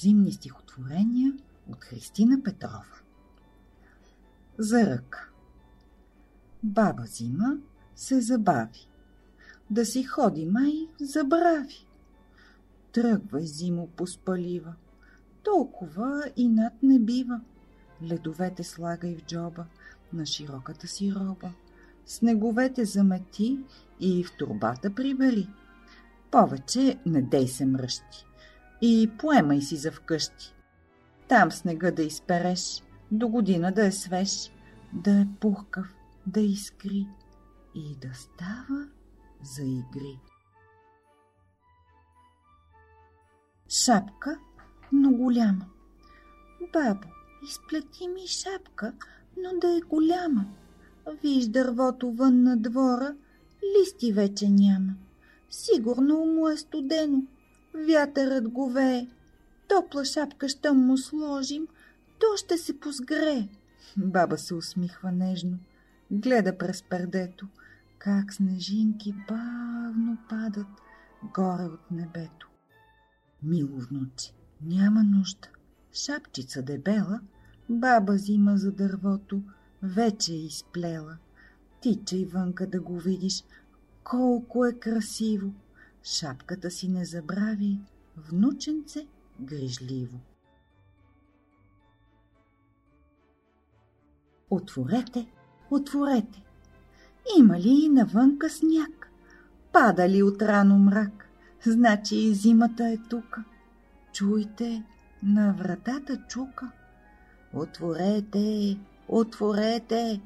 [0.00, 1.32] Зимни стихотворения
[1.70, 3.00] от Христина Петрова
[4.58, 5.28] За ръка
[6.62, 7.56] Баба зима
[7.96, 8.88] се забави.
[9.70, 11.86] Да си ходи май забрави.
[12.92, 14.74] Тръгвай зимо поспалива.
[15.42, 17.40] Толкова и над не бива.
[18.02, 19.66] Ледовете слагай в джоба
[20.12, 21.52] на широката си роба.
[22.06, 23.58] Снеговете замети
[24.00, 25.48] и в турбата прибери.
[26.30, 28.29] Повече не дей се мръщи
[28.82, 30.54] и поемай си за вкъщи.
[31.28, 34.50] Там снега да изпереш, до година да е свеж,
[34.92, 35.94] да е пухкав,
[36.26, 37.06] да искри
[37.74, 38.88] и да става
[39.42, 40.20] за игри.
[43.68, 44.38] Шапка,
[44.92, 45.66] но голяма.
[46.72, 47.08] Бабо,
[47.48, 48.92] изплети ми шапка,
[49.36, 50.44] но да е голяма.
[51.22, 53.16] Виж дървото вън на двора,
[53.62, 54.94] листи вече няма.
[55.50, 57.22] Сигурно му е студено,
[57.74, 59.06] вятърът го вее.
[59.68, 61.68] Топла шапка ще му сложим,
[62.18, 63.48] то ще се позгрее.
[63.96, 65.58] Баба се усмихва нежно,
[66.10, 67.48] гледа през пердето,
[67.98, 70.66] как снежинки бавно падат
[71.34, 72.48] горе от небето.
[73.42, 74.32] Мило внуче,
[74.62, 75.48] няма нужда.
[75.92, 77.20] Шапчица дебела,
[77.68, 79.42] баба взима за дървото,
[79.82, 81.16] вече е изплела.
[81.80, 83.44] Тичай вънка да го видиш,
[84.04, 85.52] колко е красиво.
[86.02, 87.78] Шапката си не забрави,
[88.16, 89.06] внученце
[89.40, 90.20] грижливо.
[94.50, 95.26] Отворете,
[95.70, 96.42] отворете.
[97.38, 99.12] Има ли навънка сняг?
[99.72, 101.28] Пада ли от рано мрак?
[101.66, 103.44] Значи и зимата е тука.
[104.12, 104.84] Чуйте,
[105.22, 106.70] на вратата чука.
[107.54, 108.78] Отворете,
[109.08, 110.20] отворете,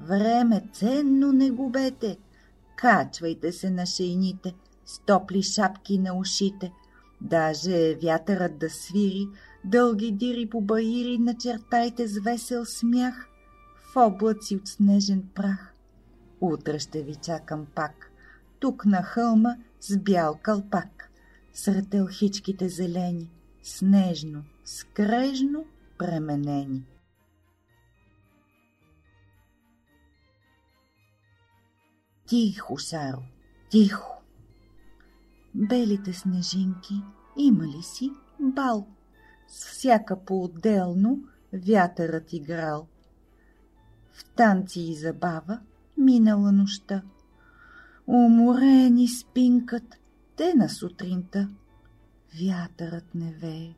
[0.00, 2.18] време ценно не губете.
[2.76, 4.54] Качвайте се на шейните,
[4.86, 6.72] стопли шапки на ушите.
[7.20, 9.26] Даже вятърът да свири,
[9.64, 13.28] дълги дири по баири начертайте с весел смях
[13.92, 15.74] в облаци от снежен прах.
[16.40, 18.12] Утре ще ви чакам пак,
[18.60, 21.10] тук на хълма с бял кълпак,
[21.52, 23.30] сред елхичките зелени,
[23.62, 25.64] снежно, скрежно
[25.98, 26.84] пременени.
[32.26, 33.22] Тихо, Саро,
[33.70, 34.15] тихо!
[35.58, 37.02] Белите снежинки
[37.36, 38.86] има ли си бал?
[39.48, 42.86] С всяка по-отделно вятърът играл.
[44.12, 45.60] В танци и забава
[45.98, 47.02] минала нощта.
[48.06, 49.98] Уморени спинкат
[50.36, 51.48] те на сутринта.
[52.40, 53.74] Вятърът не вее,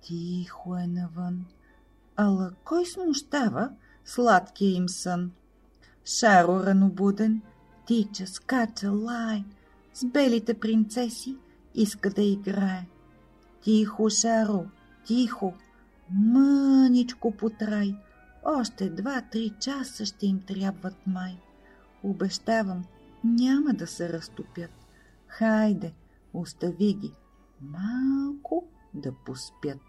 [0.00, 1.44] тихо е навън.
[2.16, 3.70] Ала кой смущава
[4.04, 5.30] сладкия им сън?
[6.04, 7.42] Шаро ранобуден,
[7.86, 9.44] тича, скача, лай,
[9.94, 11.36] с белите принцеси
[11.74, 12.86] иска да играе.
[13.62, 14.64] Тихо, Шаро,
[15.04, 15.54] тихо,
[16.10, 17.94] мъничко потрай,
[18.44, 21.36] още два-три часа ще им трябват май.
[22.02, 22.84] Обещавам,
[23.24, 24.70] няма да се разтопят.
[25.26, 25.94] Хайде,
[26.34, 27.12] остави ги,
[27.60, 28.64] малко
[28.94, 29.80] да поспят.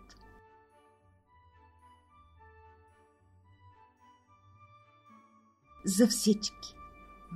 [5.86, 6.76] За всички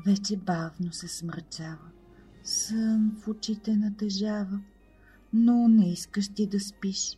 [0.05, 1.91] вече бавно се смрачава,
[2.45, 4.59] сън в очите натежава,
[5.33, 7.17] но не искаш ти да спиш.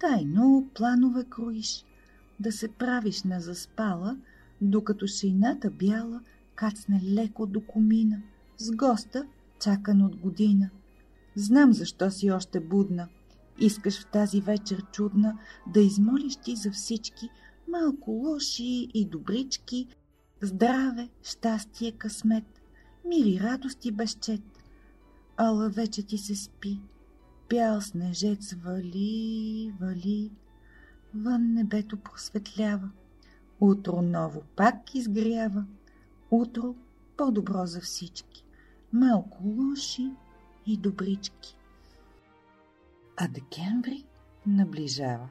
[0.00, 1.84] Тайно планове кроиш,
[2.40, 4.16] да се правиш на заспала,
[4.60, 6.20] докато шейната бяла
[6.54, 8.22] кацне леко до комина,
[8.58, 9.26] с госта,
[9.60, 10.70] чакан от година.
[11.36, 13.08] Знам защо си още будна.
[13.60, 17.28] Искаш в тази вечер чудна да измолиш ти за всички
[17.68, 19.88] малко лоши и добрички,
[20.42, 22.44] здраве, щастие, късмет,
[23.08, 24.51] мир и радост и безчет.
[25.36, 26.80] Ала вече ти се спи,
[27.50, 30.30] бял снежец вали, вали,
[31.14, 32.90] вън небето просветлява,
[33.60, 35.64] утро ново пак изгрява,
[36.30, 36.74] утро
[37.16, 38.44] по-добро за всички,
[38.92, 40.10] малко лоши
[40.66, 41.56] и добрички.
[43.16, 44.04] А декември
[44.46, 45.28] наближава.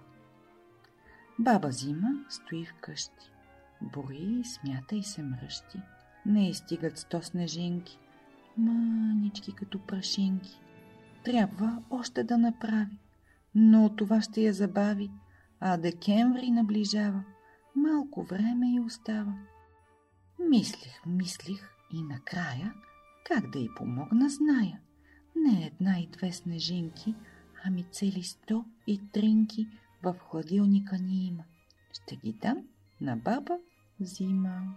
[1.40, 3.32] Баба Зима стои вкъщи.
[3.82, 5.82] Бори, смята и се мръщи.
[6.26, 8.00] Не изстигат сто снежинки,
[9.32, 10.60] мънички като прашинки.
[11.24, 12.98] Трябва още да направи,
[13.56, 15.12] но това ще я забави,
[15.60, 17.24] а декември наближава.
[17.76, 19.34] Малко време и остава.
[20.50, 22.74] Мислих, мислих и накрая
[23.26, 24.80] как да й помогна, зная.
[25.36, 27.16] Не една и две снежинки,
[27.64, 29.68] ами цели сто и тринки
[30.04, 31.44] в хладилника ни има.
[31.94, 32.58] Ще ги дам
[33.02, 33.58] на баба
[34.00, 34.76] зима.